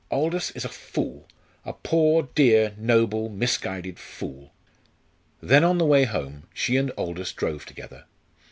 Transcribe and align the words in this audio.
"Aldous 0.09 0.49
is 0.55 0.65
a 0.65 0.69
fool! 0.69 1.27
a 1.63 1.73
poor 1.73 2.23
dear 2.33 2.73
noble 2.79 3.29
misguided 3.29 3.99
fool!" 3.99 4.51
Then 5.43 5.63
on 5.63 5.77
the 5.77 5.85
way 5.85 6.05
home, 6.05 6.47
she 6.55 6.75
and 6.75 6.89
Aldous 6.97 7.33
drove 7.33 7.67
together. 7.67 8.05